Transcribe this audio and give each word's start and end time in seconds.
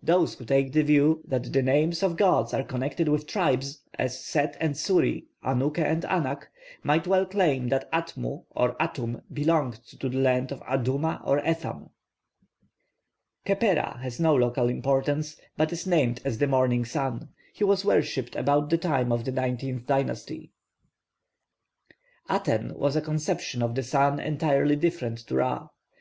Those 0.00 0.34
who 0.34 0.44
take 0.44 0.72
the 0.72 0.84
view 0.84 1.24
that 1.26 1.52
the 1.52 1.60
names 1.60 2.04
of 2.04 2.16
gods 2.16 2.54
are 2.54 2.62
connected 2.62 3.08
with 3.08 3.26
tribes, 3.26 3.80
as 3.98 4.16
Set 4.22 4.56
and 4.60 4.76
Suti, 4.76 5.26
Anuke 5.42 5.80
and 5.80 6.04
Anak, 6.04 6.48
might 6.84 7.08
well 7.08 7.26
claim 7.26 7.66
that 7.70 7.90
Atmu 7.90 8.44
or 8.50 8.74
Atum 8.76 9.22
belonged 9.32 9.84
to 9.98 10.08
the 10.08 10.18
land 10.20 10.52
of 10.52 10.60
Aduma 10.60 11.20
or 11.26 11.40
Etham. 11.44 11.90
+Khepera+ 13.44 13.98
has 13.98 14.20
no 14.20 14.36
local 14.36 14.68
importance, 14.68 15.36
but 15.56 15.72
is 15.72 15.84
named 15.84 16.20
as 16.24 16.38
the 16.38 16.46
morning 16.46 16.84
sun. 16.84 17.30
He 17.52 17.64
was 17.64 17.84
worshipped 17.84 18.36
about 18.36 18.70
the 18.70 18.78
time 18.78 19.10
of 19.10 19.24
the 19.24 19.32
nineteenth 19.32 19.88
dynasty. 19.88 20.52
+Aten+ 22.30 22.74
was 22.76 22.94
a 22.94 23.00
conception 23.00 23.62
of 23.64 23.74
the 23.74 23.82
sun 23.82 24.20
entirely 24.20 24.76
different 24.76 25.18
to 25.26 25.34
Ra. 25.34 25.70